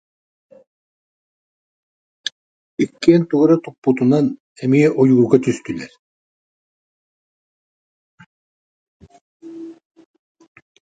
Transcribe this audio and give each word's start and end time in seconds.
Иккиэн 2.83 3.21
тугу 3.29 3.43
эрэ 3.45 3.55
туппутунан 3.63 4.25
эмиэ 4.63 4.87
ойуурга 5.01 5.37
түстүлэр 5.43 5.93